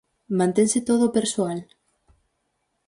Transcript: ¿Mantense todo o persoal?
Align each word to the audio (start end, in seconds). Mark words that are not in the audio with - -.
¿Mantense 0.39 0.79
todo 0.89 1.03
o 1.07 1.13
persoal? 1.17 1.59